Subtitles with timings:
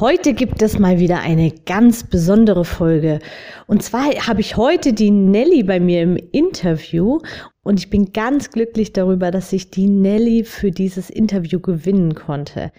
[0.00, 3.18] Heute gibt es mal wieder eine ganz besondere Folge.
[3.66, 7.18] Und zwar habe ich heute die Nelly bei mir im Interview
[7.62, 12.72] und ich bin ganz glücklich darüber, dass ich die Nelly für dieses Interview gewinnen konnte.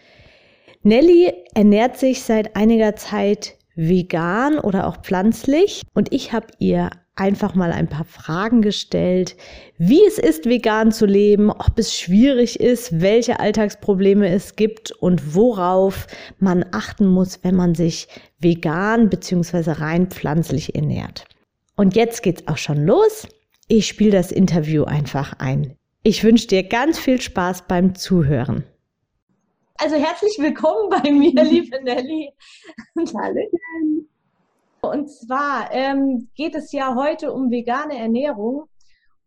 [0.82, 6.90] Nelly ernährt sich seit einiger Zeit vegan oder auch pflanzlich und ich habe ihr
[7.22, 9.38] einfach mal ein paar Fragen gestellt,
[9.78, 15.36] wie es ist, vegan zu leben, ob es schwierig ist, welche Alltagsprobleme es gibt und
[15.36, 16.08] worauf
[16.40, 18.08] man achten muss, wenn man sich
[18.40, 19.74] vegan bzw.
[19.74, 21.26] rein pflanzlich ernährt.
[21.76, 23.28] Und jetzt geht's auch schon los.
[23.68, 25.76] Ich spiele das Interview einfach ein.
[26.02, 28.64] Ich wünsche dir ganz viel Spaß beim Zuhören.
[29.76, 32.32] Also herzlich willkommen bei mir, liebe Nelly.
[32.98, 33.48] Hallo.
[34.82, 38.66] Und zwar ähm, geht es ja heute um vegane Ernährung.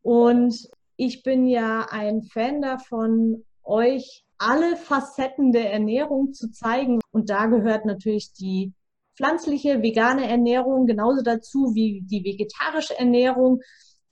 [0.02, 7.00] Und ich bin ja ein Fan davon, euch alle Facetten der Ernährung zu zeigen.
[7.12, 8.72] Und da gehört natürlich die
[9.16, 13.60] pflanzliche, vegane Ernährung genauso dazu wie die vegetarische Ernährung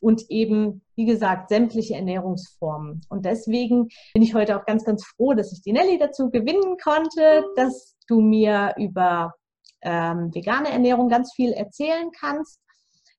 [0.01, 3.03] und eben, wie gesagt, sämtliche Ernährungsformen.
[3.09, 6.77] Und deswegen bin ich heute auch ganz, ganz froh, dass ich die Nelly dazu gewinnen
[6.83, 9.35] konnte, dass du mir über
[9.83, 12.59] ähm, vegane Ernährung ganz viel erzählen kannst.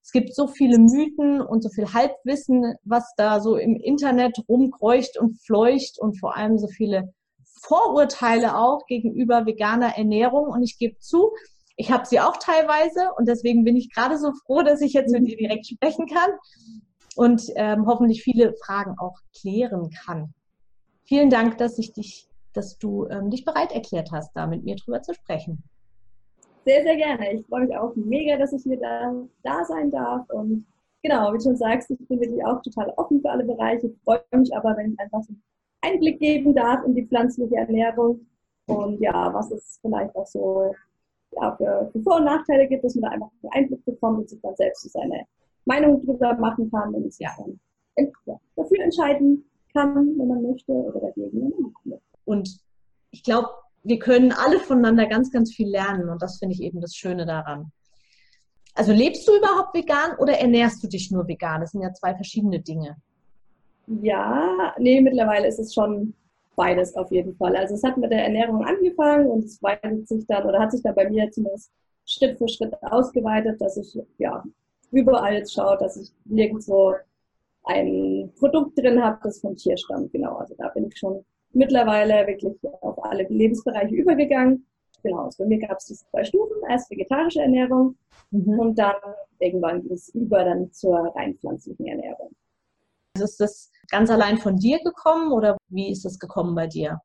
[0.04, 5.18] Es gibt so viele Mythen und so viel Halbwissen, was da so im Internet rumkreucht
[5.18, 7.14] und fleucht und vor allem so viele
[7.62, 10.50] Vorurteile auch gegenüber veganer Ernährung.
[10.50, 11.32] Und ich gebe zu,
[11.78, 15.12] ich habe sie auch teilweise und deswegen bin ich gerade so froh, dass ich jetzt
[15.12, 16.32] mit dir direkt sprechen kann
[17.16, 20.34] und ähm, hoffentlich viele Fragen auch klären kann.
[21.06, 24.76] Vielen Dank, dass ich dich, dass du ähm, dich bereit erklärt hast, da mit mir
[24.76, 25.64] drüber zu sprechen.
[26.66, 27.34] Sehr, sehr gerne.
[27.34, 29.14] Ich freue mich auch mega, dass ich hier da,
[29.44, 30.30] da sein darf.
[30.30, 30.66] Und
[31.02, 33.88] genau, wie du schon sagst, ich bin wirklich auch total offen für alle Bereiche.
[33.88, 35.44] Ich freue mich aber, wenn ich einfach so einen
[35.82, 38.26] Einblick geben darf in die pflanzliche Ernährung
[38.68, 40.74] und ja, was es vielleicht auch so
[41.32, 44.30] ja, für, für Vor- und Nachteile gibt, dass man da einfach einen Einblick bekommt und
[44.30, 45.26] sich dann selbst so seine
[45.66, 47.60] Meinung drüber machen kann und ja, dann
[48.26, 52.04] ja, dafür entscheiden kann, wenn man möchte, oder dagegen, wenn man nicht möchte.
[52.26, 52.60] Und
[53.12, 53.50] ich glaube,
[53.84, 57.26] wir können alle voneinander ganz, ganz viel lernen und das finde ich eben das Schöne
[57.26, 57.72] daran.
[58.76, 61.62] Also lebst du überhaupt vegan oder ernährst du dich nur vegan?
[61.62, 62.98] Das sind ja zwei verschiedene Dinge.
[63.88, 66.14] Ja, nee, mittlerweile ist es schon
[66.56, 67.56] beides auf jeden Fall.
[67.56, 70.82] Also es hat mit der Ernährung angefangen und es weitet sich dann oder hat sich
[70.82, 71.72] dann bei mir zumindest
[72.06, 74.44] Schritt für Schritt ausgeweitet, dass ich ja
[74.92, 76.96] überall jetzt schaue, dass ich nirgendwo
[77.66, 80.12] ein Produkt drin habe, das vom Tier stammt.
[80.12, 81.24] Genau, also da bin ich schon
[81.54, 84.66] mittlerweile wirklich auf alle Lebensbereiche übergegangen.
[85.04, 87.96] Genau, also bei mir gab es diese zwei Stufen, erst vegetarische Ernährung
[88.32, 88.60] mhm.
[88.60, 88.96] und dann
[89.40, 92.32] irgendwann ging es über dann zur rein pflanzlichen Ernährung.
[93.20, 97.00] Ist das ganz allein von dir gekommen oder wie ist das gekommen bei dir?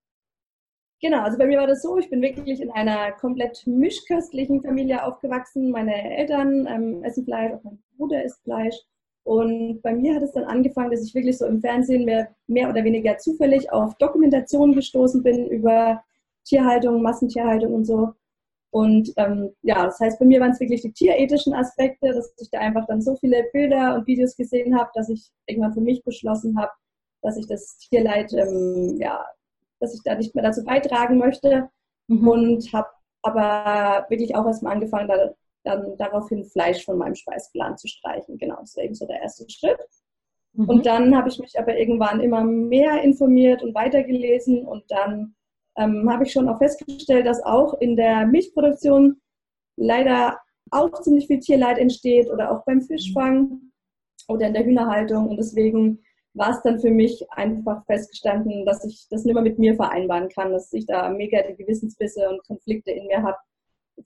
[1.00, 5.04] Genau, also bei mir war das so, ich bin wirklich in einer komplett mischköstlichen Familie
[5.04, 5.70] aufgewachsen.
[5.70, 8.74] Meine Eltern ähm, essen Fleisch, auch mein Bruder isst Fleisch.
[9.28, 12.70] Und bei mir hat es dann angefangen, dass ich wirklich so im Fernsehen mehr, mehr
[12.70, 16.02] oder weniger zufällig auf Dokumentationen gestoßen bin über
[16.44, 18.14] Tierhaltung, Massentierhaltung und so.
[18.70, 22.48] Und ähm, ja, das heißt, bei mir waren es wirklich die tierethischen Aspekte, dass ich
[22.50, 26.02] da einfach dann so viele Bilder und Videos gesehen habe, dass ich irgendwann für mich
[26.04, 26.72] beschlossen habe,
[27.20, 29.26] dass ich das Tierleid, ähm, ja,
[29.78, 31.68] dass ich da nicht mehr dazu beitragen möchte.
[32.06, 32.26] Mhm.
[32.26, 32.88] Und habe
[33.20, 35.34] aber wirklich auch erstmal angefangen, da
[35.64, 38.38] dann daraufhin Fleisch von meinem Speiseplan zu streichen.
[38.38, 39.78] Genau, das war eben so der erste Schritt.
[40.54, 40.68] Mhm.
[40.68, 45.34] Und dann habe ich mich aber irgendwann immer mehr informiert und weitergelesen und dann
[45.76, 49.20] ähm, habe ich schon auch festgestellt, dass auch in der Milchproduktion
[49.76, 50.38] leider
[50.70, 53.60] auch ziemlich viel Tierleid entsteht oder auch beim Fischfang
[54.28, 56.00] oder in der Hühnerhaltung und deswegen
[56.34, 60.28] war es dann für mich einfach festgestanden, dass ich das nicht mehr mit mir vereinbaren
[60.28, 63.38] kann, dass ich da mega die Gewissensbisse und Konflikte in mir habe.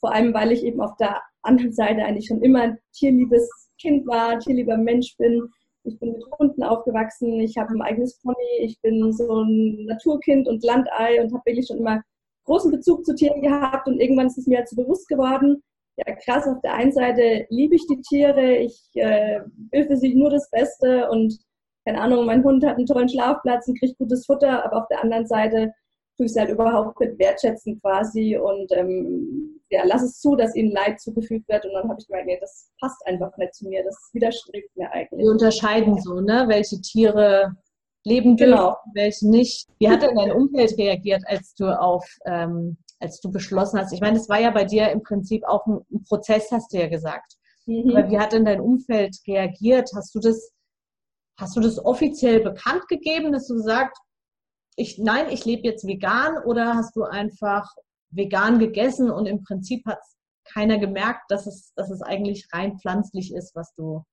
[0.00, 3.48] Vor allem, weil ich eben auf der anderen Seite eigentlich schon immer ein tierliebes
[3.80, 5.48] Kind war, tierlieber Mensch bin.
[5.84, 10.46] Ich bin mit Hunden aufgewachsen, ich habe ein eigenes Pony, ich bin so ein Naturkind
[10.46, 12.00] und Landei und habe wirklich schon immer
[12.44, 15.60] großen Bezug zu Tieren gehabt und irgendwann ist es mir so bewusst geworden,
[15.96, 19.40] ja krass, auf der einen Seite liebe ich die Tiere, ich äh,
[19.70, 21.36] will für sie nur das Beste und
[21.84, 25.02] keine Ahnung, mein Hund hat einen tollen Schlafplatz und kriegt gutes Futter, aber auf der
[25.02, 25.72] anderen Seite
[26.16, 30.54] tue ich es halt überhaupt mit wertschätzen quasi und ähm, ja, lass es zu, dass
[30.54, 31.64] ihnen Leid zugefügt wird.
[31.64, 33.82] Und dann habe ich gemerkt, nee, das passt einfach nicht zu mir.
[33.82, 35.18] Das widerstrebt mir eigentlich.
[35.18, 36.44] Wir unterscheiden so, ne?
[36.46, 37.56] Welche Tiere
[38.04, 38.76] leben dürfen, genau.
[38.94, 39.66] welche nicht.
[39.78, 43.92] Wie hat denn dein Umfeld reagiert, als du auf, ähm, als du beschlossen hast?
[43.92, 46.78] Ich meine, es war ja bei dir im Prinzip auch ein, ein Prozess, hast du
[46.78, 47.34] ja gesagt.
[47.66, 47.96] Mhm.
[47.96, 49.90] Aber wie hat denn dein Umfeld reagiert?
[49.94, 50.52] Hast du das,
[51.38, 54.00] hast du das offiziell bekannt gegeben, dass du sagst,
[54.76, 57.70] ich, nein, ich lebe jetzt vegan oder hast du einfach
[58.12, 59.98] vegan gegessen und im Prinzip hat
[60.44, 64.04] keiner gemerkt, dass es, dass es eigentlich rein pflanzlich ist, was du,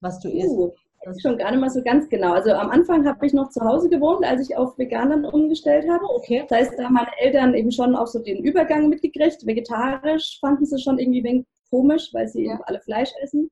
[0.00, 0.50] was du isst?
[0.50, 0.72] Uh,
[1.04, 2.32] das ist schon gar nicht mal so ganz genau.
[2.32, 6.04] Also am Anfang habe ich noch zu Hause gewohnt, als ich auf Veganern umgestellt habe.
[6.14, 6.44] Okay.
[6.48, 9.46] Das heißt, da haben meine Eltern eben schon auch so den Übergang mitgekriegt.
[9.46, 12.54] Vegetarisch fanden sie schon irgendwie wenig komisch, weil sie ja.
[12.54, 13.50] eben alle Fleisch essen.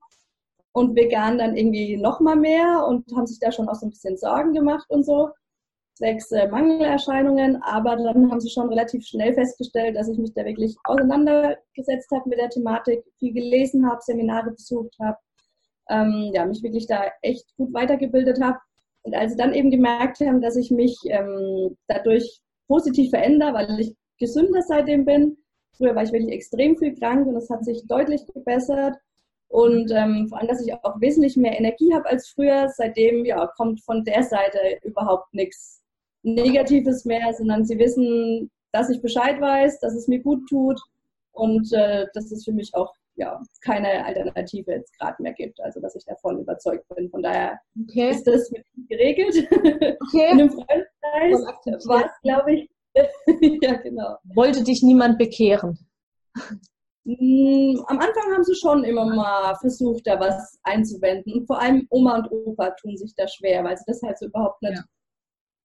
[0.73, 3.91] Und vegan dann irgendwie noch mal mehr und haben sich da schon auch so ein
[3.91, 5.29] bisschen Sorgen gemacht und so
[6.03, 10.45] zwecks äh, Mangelerscheinungen, aber dann haben sie schon relativ schnell festgestellt, dass ich mich da
[10.45, 15.17] wirklich auseinandergesetzt habe mit der Thematik, viel gelesen habe, Seminare besucht habe,
[15.89, 18.59] ähm, ja, mich wirklich da echt gut weitergebildet habe.
[19.03, 23.81] Und als sie dann eben gemerkt haben, dass ich mich ähm, dadurch positiv verändere, weil
[23.81, 25.37] ich gesünder seitdem bin,
[25.77, 28.97] früher war ich wirklich extrem viel krank und es hat sich deutlich gebessert.
[29.49, 32.69] Und ähm, vor allem, dass ich auch wesentlich mehr Energie habe als früher.
[32.75, 35.82] Seitdem ja, kommt von der Seite überhaupt nichts
[36.23, 40.81] Negatives mehr, sondern sie wissen, dass ich Bescheid weiß, dass es mir gut tut
[41.33, 45.61] und äh, dass es für mich auch ja, keine Alternative jetzt gerade mehr gibt.
[45.61, 47.11] Also dass ich davon überzeugt bin.
[47.11, 48.11] Von daher okay.
[48.11, 49.49] ist das mit geregelt.
[50.13, 50.33] Okay.
[50.33, 52.71] In einem Freundeskreis war es, glaube ich.
[53.63, 54.17] ja, genau.
[54.35, 55.79] Wollte dich niemand bekehren?
[57.05, 61.33] Mm, am Anfang haben sie schon immer mal versucht, da was einzuwenden.
[61.33, 64.27] Und vor allem Oma und Opa tun sich da schwer, weil sie das halt so
[64.27, 64.85] überhaupt nicht ja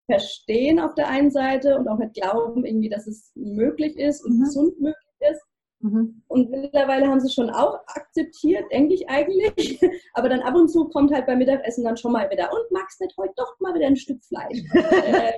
[0.08, 4.38] verstehen auf der einen Seite und auch nicht glauben, irgendwie, dass es möglich ist und
[4.38, 4.44] mhm.
[4.44, 5.42] gesund möglich ist.
[5.80, 6.24] Mhm.
[6.28, 9.80] Und mittlerweile haben sie schon auch akzeptiert, denke ich eigentlich.
[10.14, 13.00] Aber dann ab und zu kommt halt beim Mittagessen dann schon mal wieder, und magst
[13.02, 14.64] nicht heute doch mal wieder ein Stück Fleisch?
[14.74, 15.34] äh,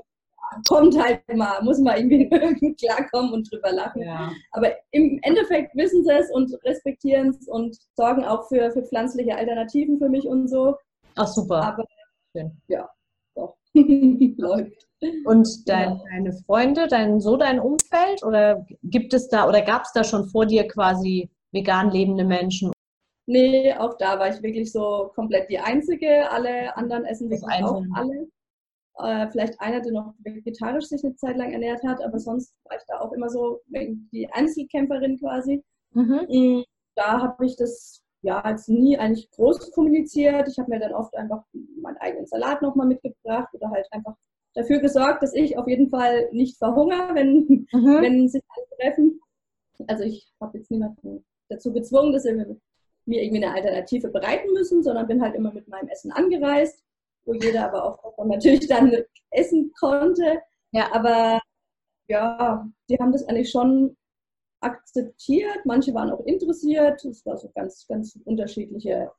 [0.68, 4.04] kommt halt mal, muss man irgendwie klarkommen und drüber lachen.
[4.04, 4.32] Ja.
[4.52, 9.36] Aber im Endeffekt wissen sie es und respektieren es und sorgen auch für, für pflanzliche
[9.36, 10.76] Alternativen für mich und so.
[11.16, 11.64] Ach super.
[11.64, 11.86] Aber
[12.36, 12.52] Schön.
[12.68, 12.90] ja,
[14.38, 14.88] läuft.
[15.26, 16.02] Und dein, ja.
[16.12, 20.28] deine Freunde, dein, so dein Umfeld oder gibt es da oder gab es da schon
[20.30, 22.74] vor dir quasi vegan lebende Menschen?
[23.28, 26.30] Nee, auch da war ich wirklich so komplett die Einzige.
[26.32, 28.28] Alle anderen essen wirklich auch alle.
[28.98, 32.76] Äh, vielleicht einer, der noch vegetarisch sich eine Zeit lang ernährt hat, aber sonst war
[32.76, 35.64] ich da auch immer so die Einzelkämpferin quasi.
[35.94, 36.26] Mhm.
[36.28, 36.64] Mm,
[36.96, 40.48] da habe ich das ja, jetzt nie eigentlich groß kommuniziert.
[40.48, 41.44] Ich habe mir dann oft einfach
[41.82, 44.16] meinen eigenen Salat nochmal mitgebracht oder halt einfach
[44.54, 48.02] dafür gesorgt, dass ich auf jeden Fall nicht verhungere, wenn, mhm.
[48.02, 49.22] wenn sich alle treffen.
[49.88, 54.84] Also ich habe jetzt niemanden dazu gezwungen, dass sie mir irgendwie eine Alternative bereiten müssen,
[54.84, 56.84] sondern bin halt immer mit meinem Essen angereist,
[57.26, 58.94] wo jeder aber auch natürlich dann
[59.32, 60.42] essen konnte.
[60.72, 60.92] Ja.
[60.94, 61.40] Aber
[62.08, 63.96] ja, die haben das eigentlich schon
[64.62, 67.04] akzeptiert, manche waren auch interessiert.
[67.06, 69.12] Es war so ganz, ganz unterschiedliche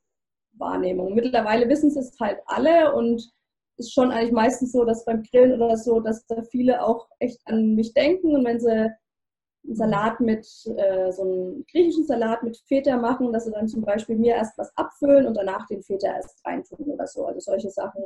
[0.52, 1.14] Wahrnehmungen.
[1.14, 3.32] Mittlerweile wissen sie es halt alle und
[3.76, 7.40] ist schon eigentlich meistens so, dass beim Grillen oder so, dass da viele auch echt
[7.46, 10.46] an mich denken und wenn sie einen Salat mit,
[10.76, 14.56] äh, so einen griechischen Salat mit Feta machen, dass sie dann zum Beispiel mir erst
[14.58, 17.26] was abfüllen und danach den Feta erst reintun oder so.
[17.26, 18.04] Also solche Sachen.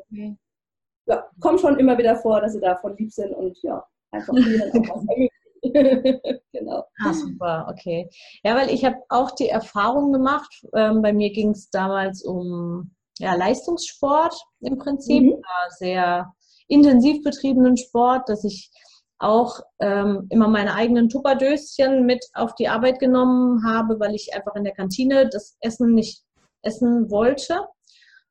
[1.06, 4.70] Ja, kommt schon immer wieder vor, dass sie davon lieb sind und ja, einfach mir
[4.72, 5.16] dann auch was
[6.52, 6.84] genau.
[7.00, 8.08] Ah, super, okay.
[8.42, 12.94] Ja, weil ich habe auch die Erfahrung gemacht, ähm, bei mir ging es damals um
[13.18, 15.42] ja, Leistungssport im Prinzip, mhm.
[15.78, 16.32] sehr
[16.68, 18.70] intensiv betriebenen Sport, dass ich
[19.18, 24.54] auch ähm, immer meine eigenen Tupperdöschen mit auf die Arbeit genommen habe, weil ich einfach
[24.56, 26.22] in der Kantine das Essen nicht
[26.62, 27.60] essen wollte.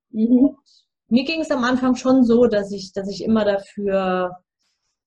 [0.09, 0.57] Mhm.
[1.07, 4.37] Mir ging es am Anfang schon so, dass ich, dass ich immer dafür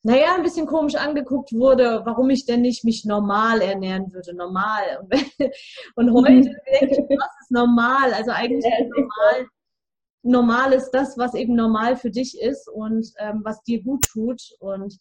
[0.06, 4.36] naja, ein bisschen komisch angeguckt wurde, warum ich denn nicht mich normal ernähren würde.
[4.36, 5.00] Normal.
[5.96, 6.42] Und, heute mhm.
[6.42, 8.14] denke ich, was ist normal?
[8.14, 9.48] Also eigentlich ist normal,
[10.22, 14.40] normal ist das, was eben normal für dich ist und ähm, was dir gut tut
[14.60, 14.96] und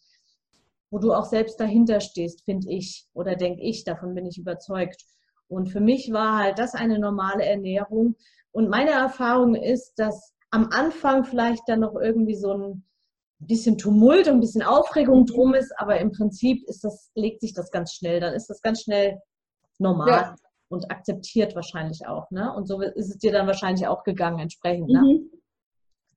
[0.90, 5.04] wo du auch selbst dahinter stehst, finde ich oder denke ich, davon bin ich überzeugt.
[5.46, 8.16] Und für mich war halt das eine normale Ernährung.
[8.50, 12.82] Und meine Erfahrung ist, dass am Anfang vielleicht dann noch irgendwie so ein
[13.40, 17.40] ein bisschen Tumult und ein bisschen Aufregung drum ist, aber im Prinzip ist das, legt
[17.40, 18.20] sich das ganz schnell.
[18.20, 19.20] Dann ist das ganz schnell
[19.78, 20.36] normal ja.
[20.68, 22.30] und akzeptiert wahrscheinlich auch.
[22.30, 22.52] Ne?
[22.54, 24.88] Und so ist es dir dann wahrscheinlich auch gegangen entsprechend.
[24.88, 25.20] Ne?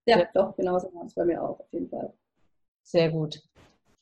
[0.06, 2.14] Ja, ja, doch, genauso war es bei mir auch, auf jeden Fall.
[2.84, 3.42] Sehr gut.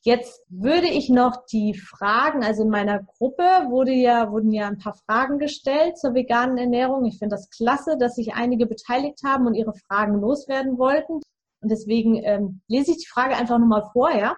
[0.02, 4.78] Jetzt würde ich noch die Fragen, also in meiner Gruppe wurde ja, wurden ja ein
[4.78, 7.04] paar Fragen gestellt zur veganen Ernährung.
[7.04, 11.20] Ich finde das klasse, dass sich einige beteiligt haben und ihre Fragen loswerden wollten.
[11.62, 14.36] Und deswegen ähm, lese ich die Frage einfach nochmal vor, ja?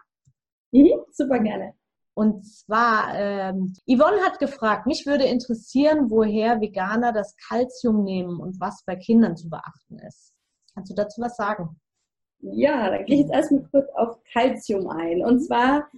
[0.72, 1.74] Mhm, super gerne.
[2.14, 8.60] Und zwar, ähm, Yvonne hat gefragt, mich würde interessieren, woher Veganer das Kalzium nehmen und
[8.60, 10.34] was bei Kindern zu beachten ist.
[10.74, 11.80] Kannst du dazu was sagen?
[12.42, 15.24] Ja, da gehe ich jetzt erstmal kurz auf Kalzium ein.
[15.24, 15.90] Und zwar,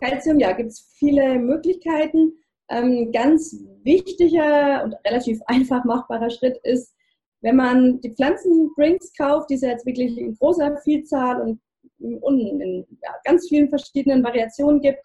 [0.00, 2.32] Kalzium, ja, gibt es viele Möglichkeiten.
[2.70, 6.94] Ähm, ganz wichtiger und relativ einfach machbarer Schritt ist,
[7.40, 11.60] wenn man die Pflanzendrinks kauft, die es jetzt wirklich in großer Vielzahl und
[11.98, 12.86] in,
[13.24, 15.00] ganz vielen verschiedenen Variationen gibt,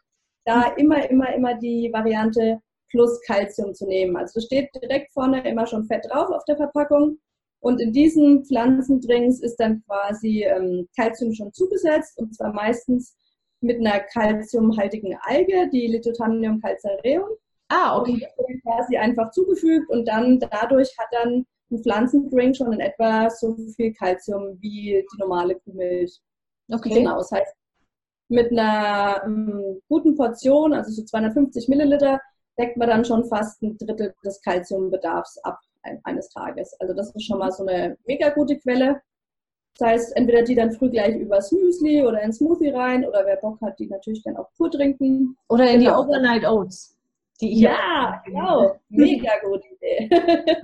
[0.46, 2.60] da immer, immer, immer die Variante
[2.90, 4.16] plus Calcium zu nehmen.
[4.16, 7.18] Also steht direkt vorne immer schon Fett drauf auf der Verpackung.
[7.60, 13.16] Und in diesen Pflanzendrinks ist dann quasi ähm, Calcium schon zugesetzt und zwar meistens
[13.62, 17.30] mit einer calciumhaltigen Alge, die Lithotanium calcareum.
[17.70, 18.28] Ah, okay.
[18.36, 23.56] Und quasi einfach zugefügt und dann dadurch hat dann ein Pflanzendrink schon in etwa so
[23.75, 26.20] viel Calcium wie die normale Kuhmilch.
[26.72, 26.94] Okay.
[26.94, 27.56] Genau, das heißt,
[28.30, 32.20] mit einer ähm, guten Portion, also so 250 Milliliter,
[32.58, 35.60] deckt man dann schon fast ein Drittel des Kalziumbedarfs ab
[36.03, 36.74] eines Tages.
[36.80, 39.01] Also das ist schon mal so eine mega gute Quelle.
[39.77, 43.38] Das heißt, entweder die dann früh gleich übers Müsli oder ins Smoothie rein oder wer
[43.38, 45.36] Bock hat, die natürlich dann auch pur trinken.
[45.50, 46.03] Oder in genau.
[46.03, 46.96] die Overnight Oats.
[47.42, 48.75] Die ja, genau.
[48.90, 50.10] Mega gute Idee.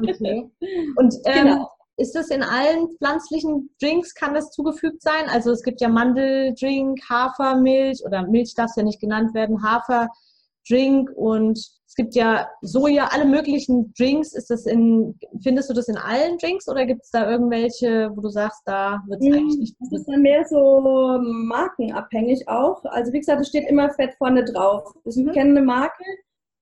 [0.01, 0.51] Okay.
[0.95, 1.69] Und ähm, genau.
[1.99, 5.27] Ist das in allen pflanzlichen Drinks, kann das zugefügt sein?
[5.27, 11.09] Also es gibt ja Mandeldrink, Hafermilch oder Milch darf es ja nicht genannt werden, Haferdrink
[11.13, 14.33] und es gibt ja Soja, alle möglichen Drinks.
[14.33, 18.21] Ist das in, findest du das in allen Drinks oder gibt es da irgendwelche, wo
[18.21, 19.75] du sagst, da wird es hm, eigentlich nicht?
[19.81, 22.81] Das ist dann mehr so markenabhängig auch.
[22.85, 24.83] Also wie gesagt, es steht immer Fett vorne drauf.
[25.03, 25.33] Ich mhm.
[25.33, 26.03] kenne eine Marke,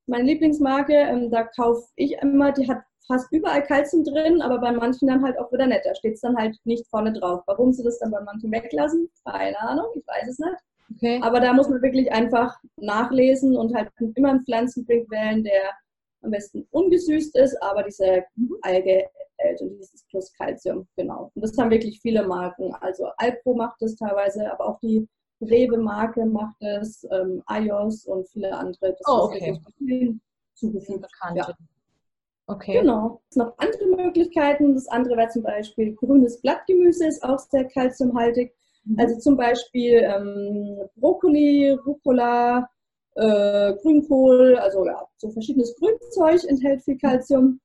[0.08, 4.72] meine Lieblingsmarke, ähm, da kaufe ich immer, die hat fast überall Kalzium drin, aber bei
[4.72, 5.86] manchen dann halt auch wieder nicht.
[5.86, 7.42] Da steht es dann halt nicht vorne drauf.
[7.48, 10.58] Warum sie das dann bei manchen weglassen, keine Ahnung, ich weiß es nicht.
[10.96, 11.20] Okay.
[11.22, 15.72] Aber da muss man wirklich einfach nachlesen und halt immer einen Pflanzendrink wählen, der
[16.22, 18.24] am besten ungesüßt ist, aber diese
[18.62, 19.08] Alge
[19.40, 21.32] enthält und dieses plus Calcium, genau.
[21.36, 22.74] Und das haben wirklich viele Marken.
[22.82, 25.08] Also Alpro macht das teilweise, aber auch die
[25.42, 28.92] Rewe-Marke macht es, ähm, IOS und viele andere.
[28.92, 29.60] Das oh, okay.
[30.54, 31.06] zugefügt.
[31.36, 31.54] Ja.
[32.48, 32.80] Okay.
[32.80, 33.22] Genau.
[33.30, 34.74] Es noch andere Möglichkeiten.
[34.74, 38.54] Das andere wäre zum Beispiel grünes Blattgemüse, ist auch sehr kalziumhaltig.
[38.86, 39.00] Mhm.
[39.00, 42.70] Also zum Beispiel ähm, Brokkoli, Rucola,
[43.16, 47.60] äh, Grünkohl, also ja, so verschiedenes Grünzeug enthält viel Kalzium.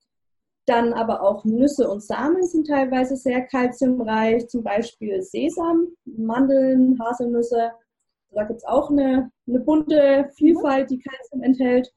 [0.67, 7.73] Dann aber auch Nüsse und Samen sind teilweise sehr kalziumreich, zum Beispiel Sesam, Mandeln, Haselnüsse.
[8.31, 11.93] Da gibt es auch eine, eine bunte Vielfalt, die Kalzium enthält.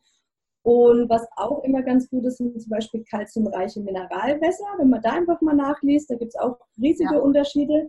[0.63, 4.65] Und was auch immer ganz gut ist, sind zum Beispiel kalziumreiche Mineralwässer.
[4.79, 7.19] Wenn man da einfach mal nachliest, da gibt es auch riesige ja.
[7.19, 7.87] Unterschiede.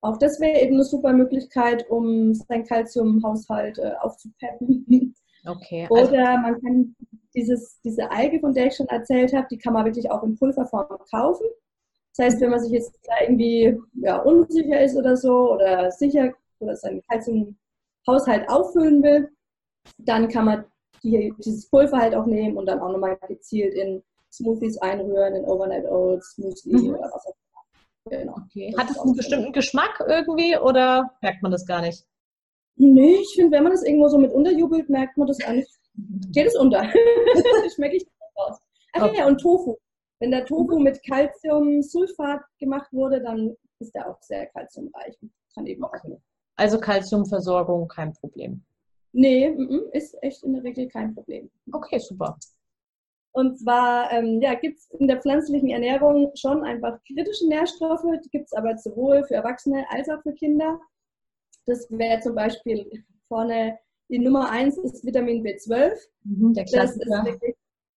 [0.00, 5.14] Auch das wäre eben eine super Möglichkeit, um seinen Kalziumhaushalt äh, aufzupeppen.
[5.46, 5.86] Okay.
[5.90, 6.96] Also Oder man kann
[7.36, 10.36] dieses, diese Alge, von der ich schon erzählt habe, die kann man wirklich auch in
[10.36, 11.46] Pulverform kaufen.
[12.16, 16.74] Das heißt, wenn man sich jetzt irgendwie ja, unsicher ist oder so oder sicher oder
[16.74, 19.28] seinen Kalziumhaushalt auffüllen will,
[19.98, 20.64] dann kann man
[21.02, 24.02] die, dieses Pulver halt auch nehmen und dann auch nochmal gezielt in
[24.32, 26.94] Smoothies einrühren, in Overnight Oats, Müsli mhm.
[26.94, 28.18] oder was auch immer.
[28.18, 28.36] Genau.
[28.46, 28.74] Okay.
[28.78, 32.06] Hat es einen bestimmten Geschmack irgendwie oder merkt man das gar nicht?
[32.76, 35.68] Nee, ich finde, wenn man das irgendwo so mit unterjubelt, merkt man das eigentlich.
[36.32, 36.82] Geht es unter.
[37.74, 38.06] Schmecke ich
[38.38, 38.58] raus.
[38.94, 39.18] Ach okay.
[39.18, 39.76] ja, und Tofu.
[40.18, 45.14] Wenn der Tofu mit Calciumsulfat gemacht wurde, dann ist der auch sehr kalziumreich.
[45.54, 46.12] Kann eben okay.
[46.12, 46.20] auch.
[46.56, 48.64] Also Calciumversorgung kein Problem.
[49.12, 49.54] Nee,
[49.92, 51.50] ist echt in der Regel kein Problem.
[51.72, 52.38] Okay, super.
[53.32, 58.30] Und zwar ähm, ja, gibt es in der pflanzlichen Ernährung schon einfach kritische Nährstoffe, die
[58.30, 60.80] gibt es aber sowohl für Erwachsene als auch für Kinder.
[61.66, 65.92] Das wäre zum Beispiel vorne die Nummer 1 ist Vitamin B12.
[66.24, 67.24] Mhm, der Klassiker.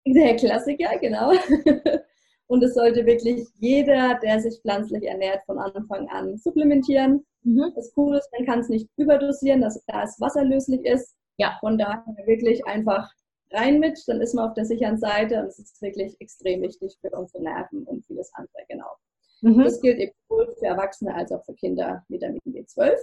[0.06, 1.32] der Klassiker, genau.
[2.48, 7.24] Und es sollte wirklich jeder, der sich pflanzlich ernährt, von Anfang an supplementieren.
[7.44, 7.72] Mhm.
[7.76, 11.16] Das Coole ist, man kann es nicht überdosieren, dass, da es wasserlöslich ist.
[11.38, 11.58] Ja.
[11.60, 13.08] Von daher wirklich einfach
[13.52, 16.98] rein mit, dann ist man auf der sicheren Seite und es ist wirklich extrem wichtig
[17.02, 18.90] für unsere Nerven und vieles andere, genau.
[19.42, 19.64] Mhm.
[19.64, 22.96] Das gilt eben sowohl für Erwachsene als auch für Kinder Vitamin B12.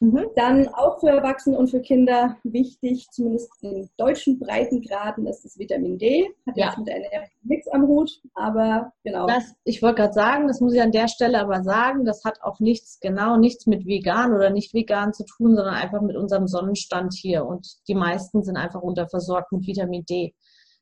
[0.00, 0.26] Mhm.
[0.34, 5.96] Dann auch für Erwachsene und für Kinder wichtig, zumindest in deutschen Breitengraden, ist das Vitamin
[5.96, 6.28] D.
[6.46, 6.66] Hat ja.
[6.66, 9.26] jetzt mit Ernährung nichts am Hut, aber genau.
[9.26, 12.42] Das, ich wollte gerade sagen, das muss ich an der Stelle aber sagen, das hat
[12.42, 16.48] auch nichts, genau nichts mit vegan oder nicht vegan zu tun, sondern einfach mit unserem
[16.48, 17.46] Sonnenstand hier.
[17.46, 20.34] Und die meisten sind einfach unterversorgt mit Vitamin D.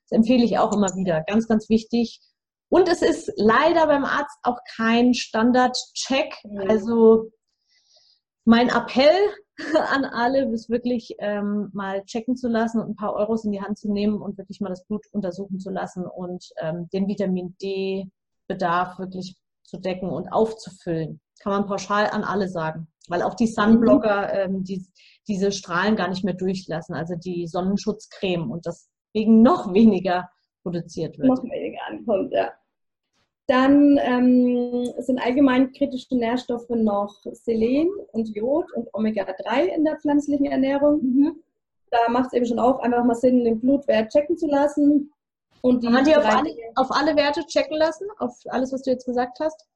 [0.09, 1.23] Das empfehle ich auch immer wieder.
[1.27, 2.21] Ganz, ganz wichtig.
[2.71, 6.37] Und es ist leider beim Arzt auch kein Standard-Check.
[6.45, 6.71] Mhm.
[6.71, 7.31] Also
[8.51, 9.31] mein Appell
[9.95, 13.61] an alle ist wirklich ähm, mal checken zu lassen und ein paar Euros in die
[13.61, 17.57] Hand zu nehmen und wirklich mal das Blut untersuchen zu lassen und ähm, den Vitamin
[17.63, 21.21] D-Bedarf wirklich zu decken und aufzufüllen.
[21.41, 22.89] Kann man pauschal an alle sagen.
[23.09, 24.85] Weil auch die Sunblocker ähm, die,
[25.29, 30.29] diese Strahlen gar nicht mehr durchlassen, also die Sonnenschutzcreme und deswegen noch weniger
[30.63, 31.29] produziert wird.
[31.29, 32.51] Noch weniger ankommt, ja.
[33.51, 40.47] Dann ähm, sind allgemein kritische Nährstoffe noch Selen und Jod und Omega-3 in der pflanzlichen
[40.47, 41.03] Ernährung.
[41.03, 41.43] Mhm.
[41.91, 45.13] Da macht es eben schon auch einfach mal Sinn, den Blutwert checken zu lassen.
[45.63, 48.07] Und kann man die auf alle, auf alle Werte checken lassen?
[48.21, 49.67] Auf alles, was du jetzt gesagt hast?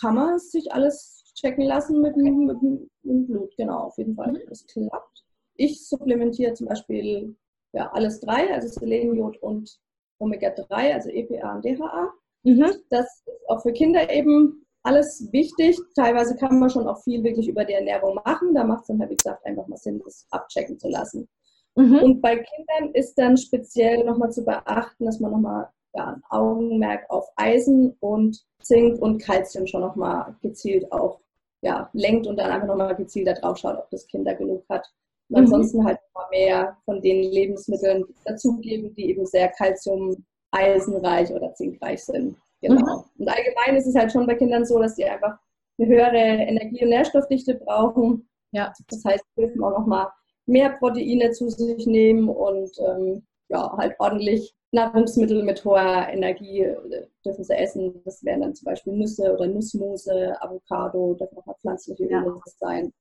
[0.00, 2.30] Kann man sich alles checken lassen mit, okay.
[2.30, 4.34] mit, mit Blut, genau, auf jeden Fall.
[4.34, 4.42] Mhm.
[4.48, 5.24] Das klappt.
[5.56, 7.34] Ich supplementiere zum Beispiel
[7.72, 9.80] ja, alles drei, also Selen, Jod und
[10.20, 12.12] Omega-3, also EPA und DHA.
[12.46, 12.72] Mhm.
[12.90, 15.76] Das ist auch für Kinder eben alles wichtig.
[15.96, 18.54] Teilweise kann man schon auch viel wirklich über die Ernährung machen.
[18.54, 21.28] Da macht es dann halt, wie gesagt, einfach mal Sinn, das abchecken zu lassen.
[21.74, 21.98] Mhm.
[22.02, 27.04] Und bei Kindern ist dann speziell nochmal zu beachten, dass man nochmal ja, ein Augenmerk
[27.10, 31.20] auf Eisen und Zink und Kalzium schon nochmal gezielt auch
[31.62, 34.64] ja, lenkt und dann einfach nochmal gezielt da drauf schaut, ob das Kind da genug
[34.68, 34.86] hat.
[35.28, 35.44] Und mhm.
[35.44, 40.24] ansonsten halt mal mehr von den Lebensmitteln dazugeben, die eben sehr Kalzium
[40.56, 42.36] eisenreich oder zinkreich sind.
[42.60, 42.98] Genau.
[42.98, 43.04] Mhm.
[43.18, 45.38] Und allgemein ist es halt schon bei Kindern so, dass die einfach
[45.78, 48.28] eine höhere Energie- und Nährstoffdichte brauchen.
[48.52, 48.72] Ja.
[48.88, 50.08] Das heißt, wir dürfen auch nochmal
[50.46, 57.06] mehr Proteine zu sich nehmen und ähm, ja, halt ordentlich Nahrungsmittel mit hoher Energie äh,
[57.24, 58.02] dürfen sie essen.
[58.04, 62.40] Das wären dann zum Beispiel Nüsse oder Nussmuse, Avocado, dürfen auch mal pflanzliche Öle ja.
[62.58, 62.92] sein.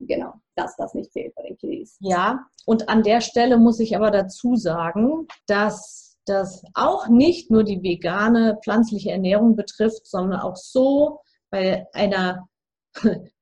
[0.00, 1.96] Genau, dass das nicht fehlt bei den Kiddies.
[2.00, 7.64] Ja, und an der Stelle muss ich aber dazu sagen, dass das auch nicht nur
[7.64, 12.48] die vegane pflanzliche Ernährung betrifft, sondern auch so bei einer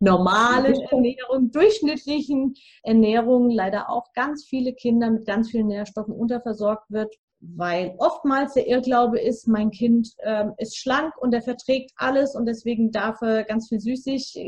[0.00, 7.14] normalen Ernährung, durchschnittlichen Ernährung leider auch ganz viele Kinder mit ganz vielen Nährstoffen unterversorgt wird,
[7.40, 12.46] weil oftmals der Irrglaube ist, mein Kind äh, ist schlank und er verträgt alles und
[12.46, 14.38] deswegen darf er ganz viel Süßig,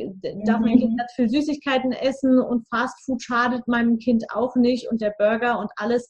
[0.44, 0.96] darf mein Kind mhm.
[0.96, 5.70] ganz viel Süßigkeiten essen und Fastfood schadet meinem Kind auch nicht und der Burger und
[5.76, 6.08] alles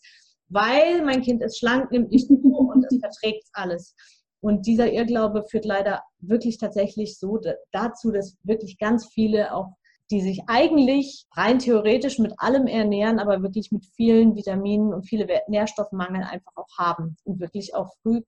[0.48, 3.94] weil mein Kind ist schlank, nimmt nicht zu und es verträgt alles.
[4.40, 7.40] Und dieser Irrglaube führt leider wirklich tatsächlich so
[7.72, 9.72] dazu, dass wirklich ganz viele auch,
[10.10, 15.26] die sich eigentlich rein theoretisch mit allem ernähren, aber wirklich mit vielen Vitaminen und viele
[15.48, 18.20] Nährstoffmangel einfach auch haben und wirklich auch früh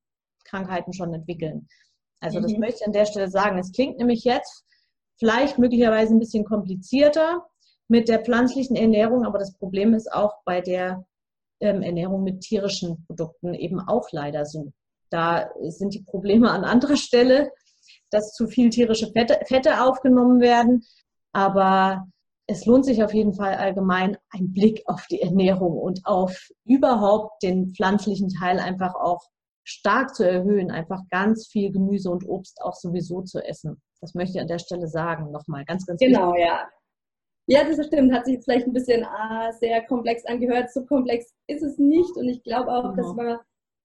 [0.44, 1.68] Krankheiten schon entwickeln.
[2.20, 2.60] Also das mhm.
[2.60, 3.58] möchte ich an der Stelle sagen.
[3.58, 4.64] Es klingt nämlich jetzt
[5.18, 7.46] vielleicht möglicherweise ein bisschen komplizierter
[7.88, 11.04] mit der pflanzlichen Ernährung, aber das Problem ist auch bei der
[11.60, 14.72] ähm, Ernährung mit tierischen Produkten eben auch leider so.
[15.10, 17.50] Da sind die Probleme an anderer Stelle,
[18.10, 20.84] dass zu viel tierische Fette, Fette aufgenommen werden.
[21.32, 22.06] Aber
[22.46, 27.42] es lohnt sich auf jeden Fall allgemein ein Blick auf die Ernährung und auf überhaupt
[27.42, 29.22] den pflanzlichen Teil einfach auch
[29.64, 33.82] stark zu erhöhen, einfach ganz viel Gemüse und Obst auch sowieso zu essen.
[34.00, 36.46] Das möchte ich an der Stelle sagen, nochmal ganz, ganz Genau, wichtig.
[36.46, 36.68] ja.
[37.46, 38.12] Ja, das stimmt.
[38.12, 40.72] Hat sich vielleicht ein bisschen ah, sehr komplex angehört.
[40.72, 42.16] So komplex ist es nicht.
[42.16, 42.96] Und ich glaube auch, mhm.
[42.96, 43.38] dass man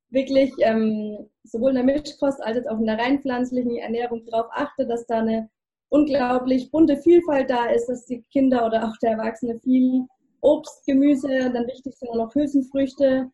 [0.10, 4.90] wirklich ähm, sowohl in der Mischkost als auch in der rein pflanzlichen Ernährung darauf achtet,
[4.90, 5.50] dass da eine
[5.90, 10.06] unglaublich bunte Vielfalt da ist, dass die Kinder oder auch der Erwachsene viel
[10.42, 13.30] Obst, Gemüse, dann wichtig sind auch noch Hülsenfrüchte,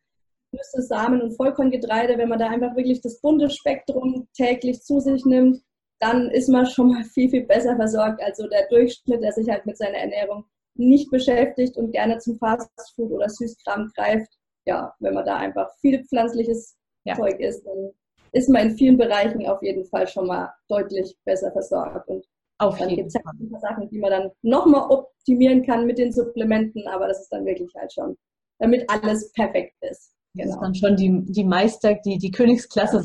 [0.51, 2.17] Nüsse, Samen und Vollkorngetreide.
[2.17, 5.61] Wenn man da einfach wirklich das bunte Spektrum täglich zu sich nimmt,
[5.99, 8.21] dann ist man schon mal viel, viel besser versorgt.
[8.21, 13.11] Also der Durchschnitt, der sich halt mit seiner Ernährung nicht beschäftigt und gerne zum Fastfood
[13.11, 14.31] oder Süßkram greift.
[14.65, 17.15] Ja, wenn man da einfach viel pflanzliches ja.
[17.15, 17.91] Zeug isst, dann
[18.33, 22.07] ist man in vielen Bereichen auf jeden Fall schon mal deutlich besser versorgt.
[22.07, 22.25] Und
[22.59, 25.97] auf dann gibt es halt ein paar Sachen, die man dann nochmal optimieren kann mit
[25.97, 28.17] den Supplementen, aber das ist dann wirklich halt schon,
[28.59, 30.13] damit alles perfekt ist.
[30.33, 30.45] Genau.
[30.45, 33.03] Das ist dann schon die, die Meister, die, die Königsklasse.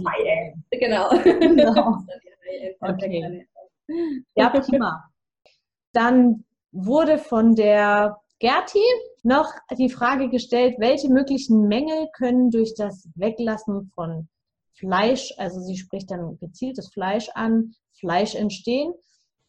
[0.70, 1.10] Genau.
[1.38, 1.98] genau.
[2.80, 3.46] Okay.
[4.34, 5.04] Ja, prima.
[5.92, 8.82] Dann wurde von der Gerti
[9.22, 14.28] noch die Frage gestellt, welche möglichen Mängel können durch das Weglassen von
[14.74, 18.92] Fleisch, also sie spricht dann gezieltes Fleisch an, Fleisch entstehen.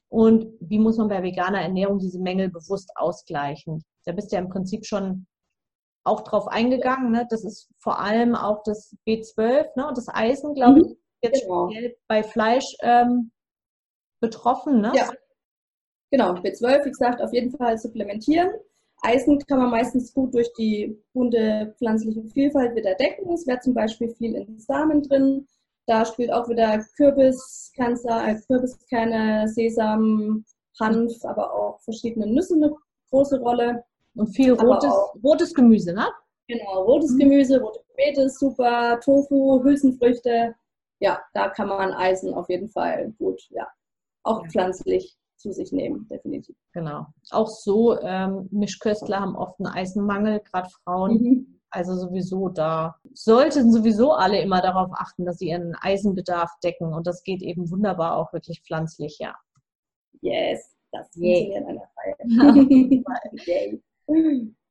[0.09, 3.83] und wie muss man bei veganer Ernährung diese Mängel bewusst ausgleichen.
[4.05, 5.25] Da bist du ja im Prinzip schon
[6.03, 7.11] auch drauf eingegangen.
[7.11, 7.25] Ne?
[7.29, 9.87] Das ist vor allem auch das B12 ne?
[9.87, 10.97] und das Eisen, glaube ich, mhm.
[11.23, 11.71] Jetzt genau.
[12.07, 13.31] bei Fleisch ähm,
[14.19, 14.81] betroffen.
[14.81, 14.91] Ne?
[14.95, 15.09] Ja,
[16.11, 16.33] genau.
[16.33, 18.51] B12, wie gesagt, auf jeden Fall supplementieren.
[19.01, 23.31] Eisen kann man meistens gut durch die bunte pflanzliche Vielfalt wieder decken.
[23.33, 25.45] Es wäre zum Beispiel viel in Samen drin.
[25.85, 30.45] Da spielt auch wieder Kürbiskernsa, äh, Kürbiskerne, Sesam,
[30.79, 32.73] Hanf, aber auch verschiedene Nüsse eine
[33.09, 33.83] große Rolle.
[34.15, 36.05] Und viel rotes, rotes Gemüse, ne?
[36.47, 37.19] Genau, rotes mhm.
[37.19, 40.55] Gemüse, rote Beete super, Tofu, Hülsenfrüchte.
[40.99, 43.67] Ja, da kann man Eisen auf jeden Fall gut, ja,
[44.23, 46.55] auch pflanzlich zu sich nehmen, definitiv.
[46.73, 47.07] Genau.
[47.31, 51.21] Auch so, ähm, Mischköstler haben oft einen Eisenmangel, gerade Frauen.
[51.21, 51.59] Mhm.
[51.69, 56.93] Also sowieso da sollten sowieso alle immer darauf achten, dass sie ihren Eisenbedarf decken.
[56.93, 59.35] Und das geht eben wunderbar auch wirklich pflanzlich, ja.
[60.21, 62.15] Yes, das funktioniert an der Feier.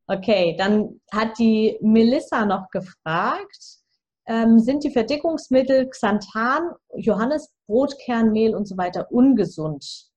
[0.06, 3.81] okay, dann hat die Melissa noch gefragt,
[4.26, 10.10] ähm, sind die Verdickungsmittel Xanthan, Johannes, Brotkernmehl und so weiter ungesund?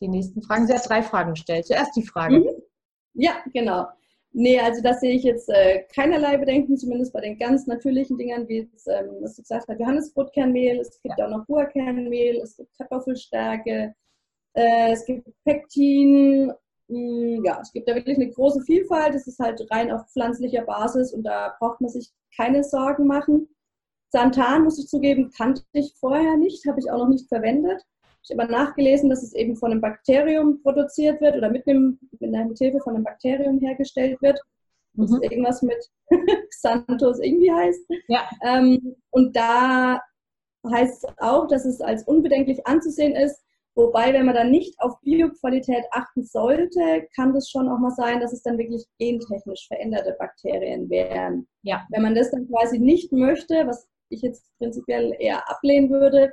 [0.00, 0.66] Die nächsten Fragen.
[0.66, 1.66] Sie hat drei Fragen gestellt.
[1.66, 2.40] Zuerst die Frage.
[2.40, 2.48] Mhm.
[3.14, 3.86] Ja, genau.
[4.34, 8.48] Nee, also das sehe ich jetzt äh, keinerlei Bedenken, zumindest bei den ganz natürlichen Dingern,
[8.48, 11.26] wie jetzt, ähm, was du gesagt hast, Johannesbrotkernmehl, es gibt ja.
[11.26, 13.94] auch noch Buerkernmehl, es gibt Kartoffelstärke,
[14.54, 16.50] äh, es gibt Pektin,
[16.88, 21.12] ja, es gibt da wirklich eine große Vielfalt, es ist halt rein auf pflanzlicher Basis
[21.12, 23.48] und da braucht man sich keine Sorgen machen.
[24.10, 27.82] Santan, muss ich zugeben, kannte ich vorher nicht, habe ich auch noch nicht verwendet.
[28.24, 32.34] Ich habe nachgelesen, dass es eben von einem Bakterium produziert wird oder mit, einem, mit,
[32.34, 34.38] einer, Hilfe von einem Bakterium hergestellt wird.
[34.94, 35.22] Das mhm.
[35.22, 35.78] irgendwas mit
[36.50, 37.80] Xanthus irgendwie heißt.
[38.08, 38.28] Ja.
[38.44, 40.00] Ähm, und da
[40.70, 43.42] heißt es auch, dass es als unbedenklich anzusehen ist.
[43.74, 48.20] Wobei, wenn man dann nicht auf Bioqualität achten sollte, kann das schon auch mal sein,
[48.20, 51.48] dass es dann wirklich gentechnisch veränderte Bakterien wären.
[51.62, 51.86] Ja.
[51.90, 56.32] Wenn man das dann quasi nicht möchte, was ich jetzt prinzipiell eher ablehnen würde,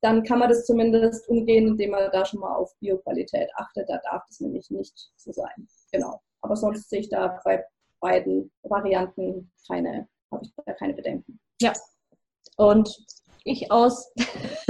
[0.00, 3.88] dann kann man das zumindest umgehen, indem man da schon mal auf Bioqualität achtet.
[3.88, 5.68] Da darf das nämlich nicht so sein.
[5.92, 6.20] Genau.
[6.40, 7.64] Aber sonst sehe ich da bei
[8.00, 11.38] beiden Varianten keine, habe ich da keine Bedenken.
[11.60, 11.72] Ja.
[12.56, 12.96] Und
[13.50, 14.12] ich aus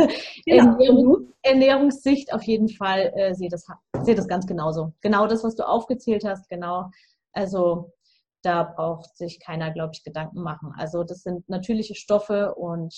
[0.46, 0.72] genau.
[0.72, 3.66] Ernährung, Ernährungssicht auf jeden Fall äh, sehe, das,
[4.02, 4.92] sehe das ganz genauso.
[5.00, 6.90] Genau das, was du aufgezählt hast, genau.
[7.32, 7.92] Also
[8.42, 10.72] da braucht sich keiner, glaube ich, Gedanken machen.
[10.76, 12.94] Also das sind natürliche Stoffe und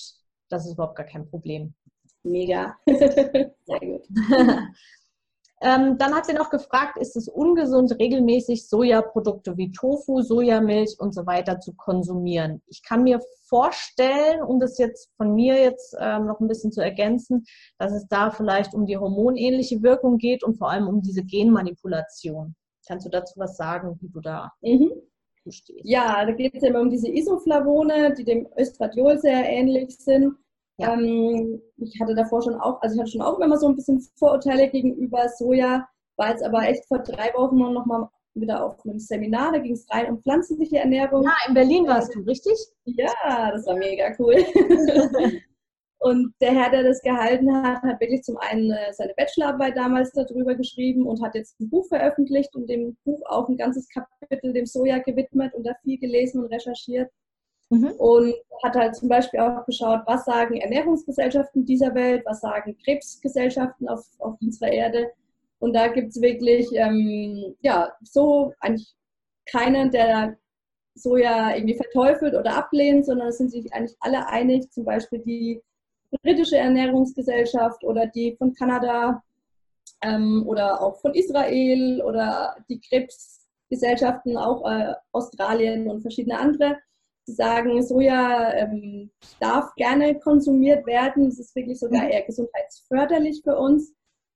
[0.49, 1.73] das ist überhaupt gar kein Problem.
[2.23, 2.77] Mega.
[2.87, 4.07] Sehr gut.
[5.61, 11.13] ähm, dann hat sie noch gefragt, ist es ungesund, regelmäßig Sojaprodukte wie Tofu, Sojamilch und
[11.13, 12.63] so weiter zu konsumieren?
[12.65, 16.81] Ich kann mir vorstellen, um das jetzt von mir jetzt ähm, noch ein bisschen zu
[16.81, 17.45] ergänzen,
[17.77, 22.55] dass es da vielleicht um die hormonähnliche Wirkung geht und vor allem um diese Genmanipulation.
[22.87, 24.91] Kannst du dazu was sagen, wie du da mhm.
[25.47, 25.81] stehst?
[25.83, 30.33] Ja, da geht es ja immer um diese Isoflavone, die dem Östradiol sehr ähnlich sind.
[30.77, 30.93] Ja.
[30.93, 34.01] Ähm, ich hatte davor schon auch, also ich hatte schon auch immer so ein bisschen
[34.15, 38.99] Vorurteile gegenüber Soja, war jetzt aber echt vor drei Wochen noch mal wieder auf einem
[38.99, 41.23] Seminar, da ging es rein um pflanzliche Ernährung.
[41.23, 42.57] Ja, in Berlin warst du, richtig?
[42.85, 44.35] Ja, das war mega cool.
[45.99, 50.11] und der Herr, der das gehalten hat, hat wirklich zum einen äh, seine Bachelorarbeit damals
[50.13, 54.53] darüber geschrieben und hat jetzt ein Buch veröffentlicht und dem Buch auch ein ganzes Kapitel
[54.53, 57.11] dem Soja gewidmet und da viel gelesen und recherchiert.
[57.71, 57.91] Mhm.
[57.97, 63.87] Und hat halt zum Beispiel auch geschaut, was sagen Ernährungsgesellschaften dieser Welt, was sagen Krebsgesellschaften
[63.87, 65.09] auf, auf unserer Erde.
[65.59, 68.93] Und da gibt es wirklich, ähm, ja, so eigentlich
[69.45, 70.37] keinen, der
[70.95, 75.61] Soja irgendwie verteufelt oder ablehnt, sondern es sind sich eigentlich alle einig, zum Beispiel die
[76.21, 79.23] britische Ernährungsgesellschaft oder die von Kanada
[80.01, 86.75] ähm, oder auch von Israel oder die Krebsgesellschaften, auch äh, Australien und verschiedene andere
[87.35, 91.27] sagen, Soja ähm, darf gerne konsumiert werden.
[91.27, 92.11] Es ist wirklich sogar mhm.
[92.11, 93.93] eher gesundheitsförderlich für uns.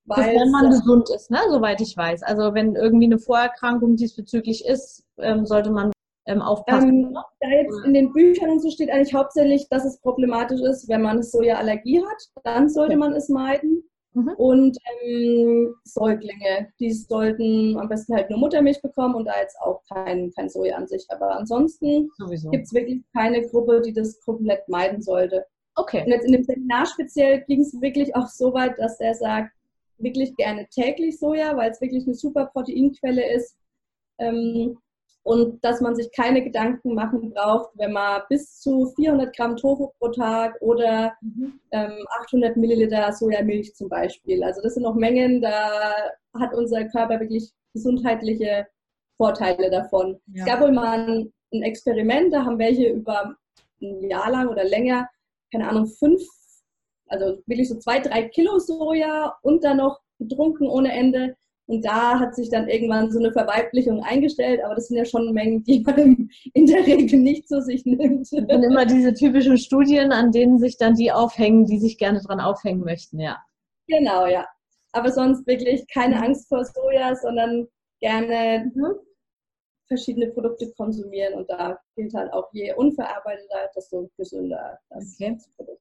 [0.07, 1.39] Weil wenn man gesund ist, ne?
[1.49, 2.21] soweit ich weiß.
[2.23, 5.91] Also wenn irgendwie eine Vorerkrankung diesbezüglich ist, ähm, sollte man
[6.27, 7.05] ähm, aufpassen.
[7.05, 10.87] Ähm, da jetzt in den Büchern und so steht eigentlich hauptsächlich, dass es problematisch ist,
[10.89, 13.84] wenn man Sojaallergie hat, dann sollte man es meiden.
[14.15, 14.29] Mhm.
[14.37, 19.83] Und ähm, Säuglinge, die sollten am besten halt nur Muttermilch bekommen und da jetzt auch
[19.93, 21.05] kein, kein Soja an sich.
[21.09, 22.09] Aber ansonsten
[22.49, 25.45] gibt es wirklich keine Gruppe, die das komplett meiden sollte.
[25.75, 26.03] Okay.
[26.05, 29.51] Und jetzt in dem Seminar speziell ging es wirklich auch so weit, dass er sagt,
[29.97, 33.57] wirklich gerne täglich Soja, weil es wirklich eine super Proteinquelle ist.
[34.17, 34.77] Ähm,
[35.25, 39.89] und dass man sich keine Gedanken machen braucht, wenn man bis zu 400 Gramm Tofu
[39.97, 41.59] pro Tag oder mhm.
[41.71, 44.43] ähm, 800 Milliliter Sojamilch zum Beispiel.
[44.43, 45.81] Also das sind noch Mengen, da
[46.39, 48.67] hat unser Körper wirklich gesundheitliche
[49.17, 50.19] Vorteile davon.
[50.27, 50.43] Ja.
[50.43, 53.35] Es gab wohl mal ein, ein Experiment, da haben welche über
[53.81, 55.09] ein Jahr lang oder länger,
[55.51, 56.21] keine Ahnung, fünf,
[57.07, 61.35] also wirklich so zwei, drei Kilo Soja und dann noch getrunken ohne Ende.
[61.67, 65.33] Und da hat sich dann irgendwann so eine Verweiblichung eingestellt, aber das sind ja schon
[65.33, 68.31] Mengen, die man in der Regel nicht zu sich nimmt.
[68.31, 72.39] Und immer diese typischen Studien, an denen sich dann die aufhängen, die sich gerne dran
[72.39, 73.43] aufhängen möchten, ja.
[73.87, 74.47] Genau, ja.
[74.91, 77.67] Aber sonst wirklich keine Angst vor Soja, sondern
[77.99, 78.95] gerne mhm.
[79.87, 85.37] verschiedene Produkte konsumieren und da gilt halt auch je unverarbeiteter, desto gesünder das okay.
[85.55, 85.74] Produkt.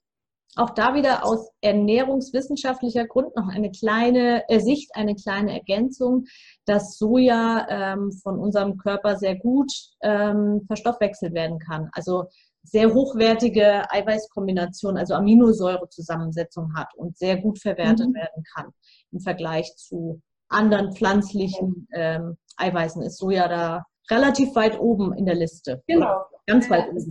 [0.56, 6.26] Auch da wieder aus ernährungswissenschaftlicher Grund noch eine kleine äh, Sicht, eine kleine Ergänzung,
[6.64, 11.88] dass Soja ähm, von unserem Körper sehr gut ähm, verstoffwechselt werden kann.
[11.92, 12.24] Also
[12.62, 18.14] sehr hochwertige Eiweißkombination, also Aminosäurezusammensetzung hat und sehr gut verwertet mhm.
[18.14, 18.70] werden kann
[19.12, 23.02] im Vergleich zu anderen pflanzlichen ähm, Eiweißen.
[23.02, 25.82] Ist Soja da relativ weit oben in der Liste.
[25.86, 26.22] Genau.
[26.46, 27.10] Ganz weit oben.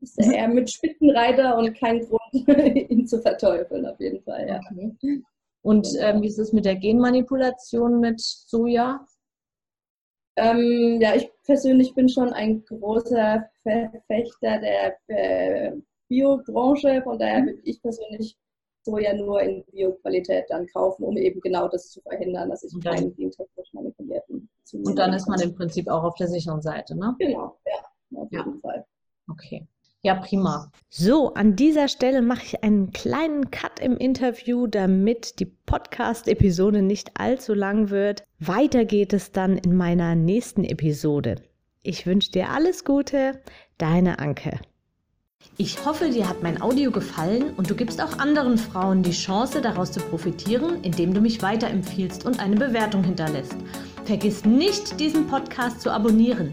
[0.00, 2.20] Ist er eher mit Spitzenreiter und kein Grund,
[2.90, 4.60] ihn zu verteufeln, auf jeden Fall, ja.
[4.70, 5.22] Okay.
[5.62, 9.04] Und ähm, wie ist es mit der Genmanipulation mit Soja?
[10.36, 15.72] Ähm, ja, ich persönlich bin schon ein großer Verfechter der äh,
[16.08, 18.36] Biobranche, von daher würde ich persönlich
[18.82, 23.14] Soja nur in Bioqualität dann kaufen, um eben genau das zu verhindern, dass ich keinen
[23.14, 27.14] gentechnisch manipulierten Und dann ist man im Prinzip auch auf der sicheren Seite, ne?
[27.18, 28.60] Genau, ja, auf jeden ja.
[28.62, 28.86] Fall.
[29.28, 29.66] Okay.
[30.02, 30.72] Ja, prima.
[30.88, 37.20] So, an dieser Stelle mache ich einen kleinen Cut im Interview, damit die Podcast-Episode nicht
[37.20, 38.24] allzu lang wird.
[38.38, 41.42] Weiter geht es dann in meiner nächsten Episode.
[41.82, 43.42] Ich wünsche dir alles Gute,
[43.76, 44.60] deine Anke.
[45.58, 49.60] Ich hoffe, dir hat mein Audio gefallen und du gibst auch anderen Frauen die Chance,
[49.60, 53.56] daraus zu profitieren, indem du mich weiterempfiehlst und eine Bewertung hinterlässt.
[54.04, 56.52] Vergiss nicht, diesen Podcast zu abonnieren.